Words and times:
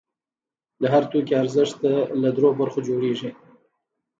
د 0.81 0.83
هر 0.93 1.03
توکي 1.11 1.33
ارزښت 1.41 1.79
له 2.21 2.29
درېیو 2.35 2.57
برخو 2.61 2.79
جوړېږي 2.87 3.29